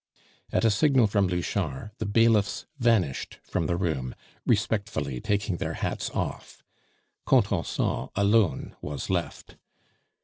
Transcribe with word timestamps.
At 0.51 0.65
a 0.65 0.71
signal 0.71 1.05
from 1.05 1.27
Louchard 1.27 1.91
the 1.99 2.07
bailiffs 2.07 2.65
vanished 2.79 3.37
from 3.43 3.67
the 3.67 3.75
room, 3.75 4.15
respectfully 4.47 5.21
taking 5.21 5.57
their 5.57 5.73
hats 5.75 6.09
off. 6.09 6.63
Contenson 7.27 8.09
alone 8.15 8.75
was 8.81 9.11
left. 9.11 9.57